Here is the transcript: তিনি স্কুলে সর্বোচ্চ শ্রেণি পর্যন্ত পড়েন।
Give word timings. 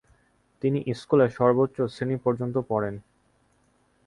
তিনি 0.61 0.79
স্কুলে 0.93 1.27
সর্বোচ্চ 1.29 1.77
শ্রেণি 1.93 2.17
পর্যন্ত 2.25 2.55
পড়েন। 2.69 2.95